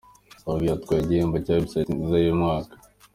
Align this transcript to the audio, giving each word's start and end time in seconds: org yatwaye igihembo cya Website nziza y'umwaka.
org 0.49 0.61
yatwaye 0.69 0.99
igihembo 1.01 1.37
cya 1.45 1.55
Website 1.59 1.91
nziza 1.93 2.17
y'umwaka. 2.23 2.73